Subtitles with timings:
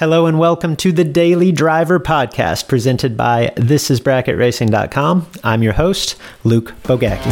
[0.00, 5.26] Hello and welcome to the Daily Driver Podcast presented by thisisbracketracing.com.
[5.44, 7.30] I'm your host, Luke Bogacki.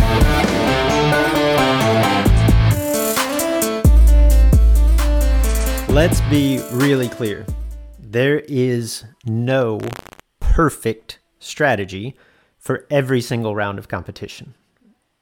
[5.89, 7.47] Let's be really clear.
[7.99, 9.81] There is no
[10.39, 12.19] perfect strategy
[12.59, 14.53] for every single round of competition.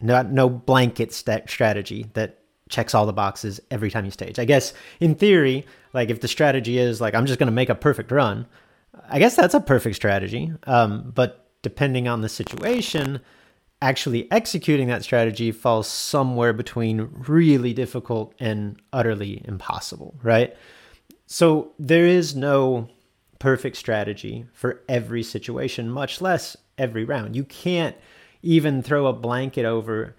[0.00, 4.39] Not no blanket st- strategy that checks all the boxes every time you stage.
[4.39, 7.69] I guess in theory, like if the strategy is like I'm just going to make
[7.69, 8.46] a perfect run,
[9.09, 10.52] I guess that's a perfect strategy.
[10.65, 13.21] Um, but depending on the situation,
[13.83, 20.57] actually executing that strategy falls somewhere between really difficult and utterly impossible, right?
[21.27, 22.88] So there is no
[23.38, 27.37] perfect strategy for every situation, much less every round.
[27.37, 27.96] You can't
[28.43, 30.16] even throw a blanket over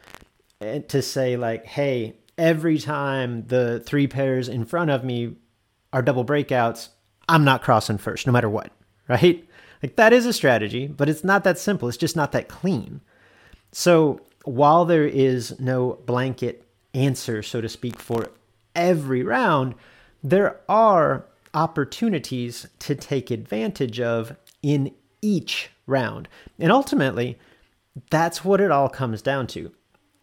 [0.59, 5.35] to say like, "Hey, every time the three pairs in front of me
[5.91, 6.89] are double breakouts,
[7.27, 8.71] I'm not crossing first, no matter what,
[9.07, 9.43] right?
[9.81, 11.87] Like that is a strategy, but it's not that simple.
[11.87, 13.01] It's just not that clean.
[13.71, 18.29] So while there is no blanket answer, so to speak, for
[18.75, 19.75] every round,
[20.23, 26.27] there are opportunities to take advantage of in each round.
[26.59, 27.37] And ultimately,
[28.09, 29.71] that's what it all comes down to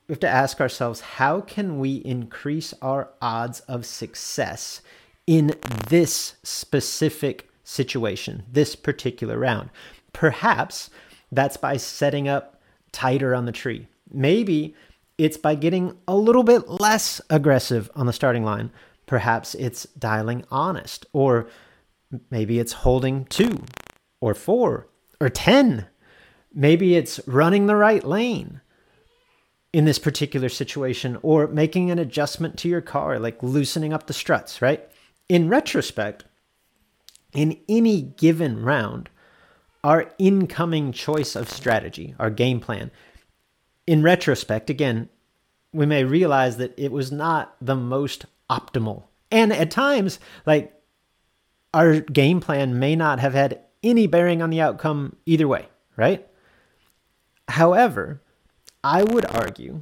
[0.07, 4.83] we have to ask ourselves how can we increase our odds of success
[5.27, 5.55] in
[5.89, 9.71] this specific situation, this particular round?
[10.13, 10.91] Perhaps
[11.33, 12.61] that's by setting up
[12.93, 13.89] tighter on the tree.
[14.13, 14.75] Maybe
[15.17, 18.71] it's by getting a little bit less aggressive on the starting line.
[19.07, 21.49] Perhaps it's dialing honest, or
[22.31, 23.65] maybe it's holding two,
[24.21, 24.89] or four,
[25.21, 25.87] or 10.
[26.53, 28.61] Maybe it's running the right lane
[29.75, 34.13] in this particular situation or making an adjustment to your car, like loosening up the
[34.13, 34.89] struts, right?
[35.29, 36.25] In retrospect,
[37.33, 39.11] in any given round,
[39.83, 42.93] our incoming choice of strategy, our game plan,
[43.85, 45.09] in retrospect, again,
[45.73, 49.03] we may realize that it was not the most optimal.
[49.33, 50.73] And at times, like
[51.75, 56.25] our game plan may not have had any bearing on the outcome either way, right?
[57.49, 58.21] However,
[58.85, 59.81] I would argue,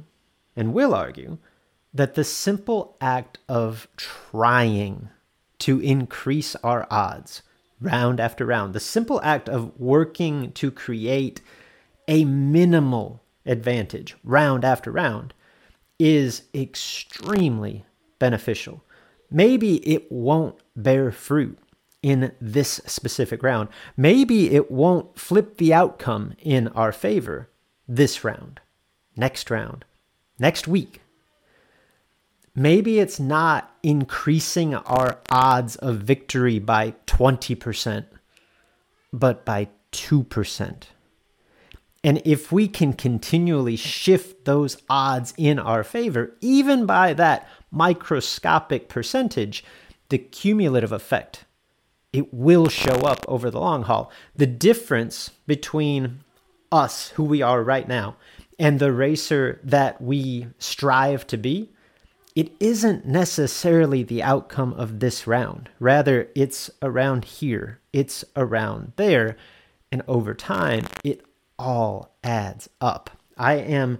[0.55, 1.37] and will argue,
[1.93, 5.09] that the simple act of trying
[5.59, 7.41] to increase our odds
[7.81, 11.41] round after round, the simple act of working to create
[12.07, 15.33] a minimal advantage round after round,
[15.99, 17.85] is extremely
[18.19, 18.85] beneficial.
[19.29, 21.59] Maybe it won't bear fruit
[22.01, 23.67] in this specific round.
[23.97, 27.49] Maybe it won't flip the outcome in our favor
[27.85, 28.61] this round
[29.15, 29.85] next round,
[30.39, 31.01] next week.
[32.55, 38.05] Maybe it's not increasing our odds of victory by 20%,
[39.11, 40.83] but by 2%.
[42.03, 48.89] And if we can continually shift those odds in our favor, even by that microscopic
[48.89, 49.63] percentage,
[50.09, 51.45] the cumulative effect,
[52.11, 54.11] it will show up over the long haul.
[54.35, 56.19] The difference between
[56.71, 58.17] us, who we are right now,
[58.59, 61.71] and the racer that we strive to be,
[62.35, 65.69] it isn't necessarily the outcome of this round.
[65.79, 69.37] Rather, it's around here, it's around there,
[69.91, 71.23] and over time, it
[71.59, 73.11] all adds up.
[73.37, 73.99] I am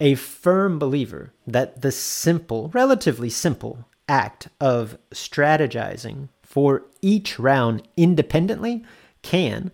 [0.00, 8.82] a firm believer that the simple, relatively simple act of strategizing for each round independently
[9.22, 9.70] can,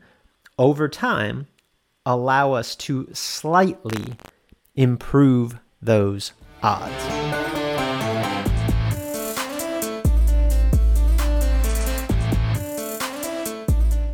[0.59, 1.47] over time,
[2.07, 4.15] allow us to slightly
[4.77, 7.46] improve those odds.